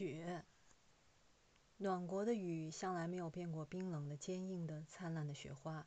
[0.00, 0.46] 雪。
[1.76, 5.86] 暖国的雨向来没有变过冰冷的、坚硬的、灿烂的雪花。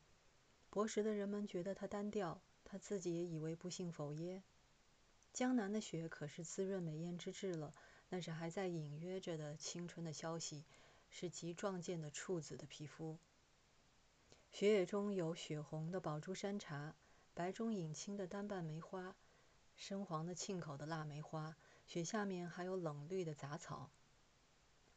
[0.70, 4.44] 博识的人们觉得它单调，他自己也以为不幸否耶。
[5.32, 7.74] 江南的雪可是滋润美艳之至了，
[8.10, 10.64] 那是还在隐约着的青春的消息，
[11.10, 13.18] 是极壮健的处子的皮肤。
[14.52, 16.94] 雪野中有血红的宝珠山茶，
[17.34, 19.16] 白中隐青的单瓣梅花，
[19.76, 21.56] 深黄的沁口的腊梅花。
[21.88, 23.90] 雪下面还有冷绿的杂草。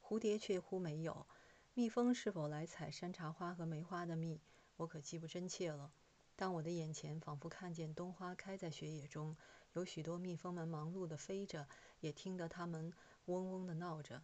[0.08, 1.26] 蝴蝶却乎没有，
[1.74, 4.40] 蜜蜂是否来采山茶花和梅花的蜜，
[4.76, 5.90] 我可记不真切了。
[6.36, 9.36] 但我的眼前仿佛看见冬花开在雪野中，
[9.72, 11.66] 有许多蜜蜂们忙碌地飞着，
[11.98, 12.92] 也听得它们
[13.24, 14.22] 嗡嗡地闹着。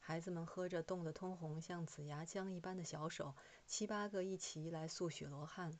[0.00, 5.78] 孩子们喝着冻得通红像紫牙浆一般的小手，七八个一齐来塑雪罗汉。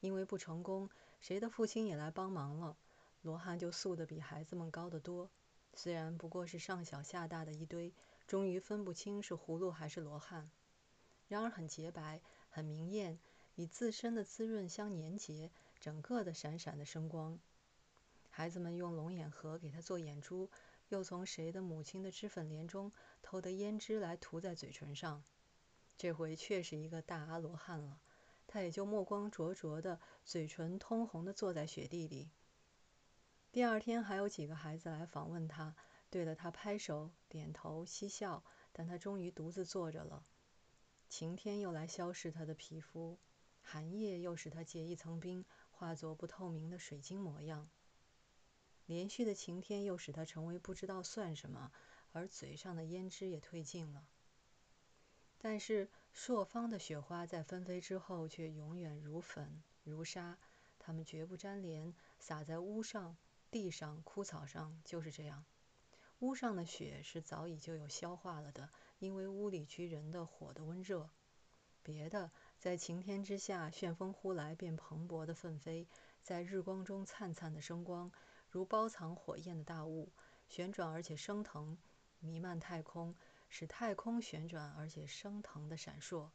[0.00, 2.76] 因为不成功，谁的父亲也来帮忙了，
[3.20, 5.30] 罗汉就塑得比孩子们高得多。
[5.74, 7.92] 虽然不过是上小下大的一堆，
[8.26, 10.50] 终于分不清是葫芦还是罗汉。
[11.28, 12.20] 然而很洁白，
[12.50, 13.18] 很明艳，
[13.54, 15.50] 以自身的滋润相粘结，
[15.80, 17.38] 整个的闪闪的生光。
[18.28, 20.50] 孩子们用龙眼核给他做眼珠，
[20.88, 25.22] 又从谁的母亲的脂粉莲中偷得胭脂来涂在嘴唇上。
[25.96, 28.00] 这回却是一个大阿罗汉了，
[28.46, 32.30] 他也就目光灼灼的，嘴唇通红的坐在雪地里。
[33.52, 35.76] 第二天还有几个孩子来访问他，
[36.08, 40.24] 对着他拍手、点头、嬉笑，但他终于独自坐着了。
[41.10, 43.18] 晴天又来消蚀他的皮肤，
[43.60, 47.68] 寒夜又使他结一层冰，化作不透明的水晶模样。
[48.86, 51.70] 连续的晴天又使他成为不知道算什么，
[52.12, 54.06] 而嘴上的胭脂也褪尽了。
[55.36, 60.38] 但是朔方的雪花在纷飞之后却永远如粉如沙，
[60.78, 63.14] 它们绝不粘连，洒在屋上。
[63.52, 65.44] 地上、枯草上就是这样。
[66.20, 71.10] 屋上的雪是早已就有消化了的，因为屋里居人的火的温热。
[71.82, 75.86] 别的在晴天之下，旋风呼来便蓬勃的奋飞，
[76.22, 78.10] 在日光中灿灿的生光，
[78.48, 80.10] 如包藏火焰的大雾，
[80.48, 81.76] 旋转而且升腾，
[82.20, 83.14] 弥漫太空，
[83.50, 86.30] 使太空旋转而且升腾的闪烁。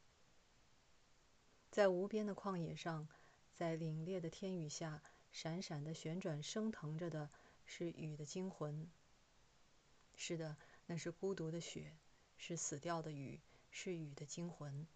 [1.71, 3.07] 在无边的旷野上，
[3.55, 5.01] 在凛冽的天宇下。
[5.39, 7.29] 闪闪的旋转升腾着的
[7.63, 8.89] 是雨的精魂。
[10.15, 11.95] 是的，那是孤独的雪，
[12.37, 13.39] 是死掉的雨，
[13.69, 14.87] 是雨的精魂。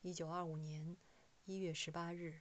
[0.00, 0.96] 一九二五年
[1.44, 2.40] 一月十八日。